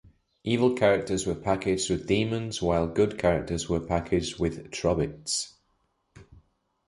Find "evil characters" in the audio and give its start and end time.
0.43-1.27